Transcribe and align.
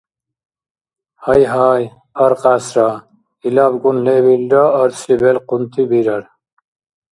Гьайгьай 1.23 1.83
аркьясра, 2.23 2.89
илабкӀун 3.47 3.97
лебилра 4.05 4.63
арцли 4.81 5.15
белкъунти 5.21 5.81
бирар. 5.89 6.23